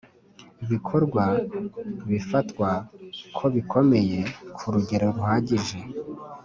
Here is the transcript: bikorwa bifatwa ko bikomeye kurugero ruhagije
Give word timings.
bikorwa 0.69 1.23
bifatwa 2.09 2.69
ko 3.37 3.45
bikomeye 3.55 4.19
kurugero 4.55 5.05
ruhagije 5.15 5.77